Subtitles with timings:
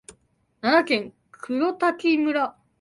[0.61, 2.57] 奈良県黒滝村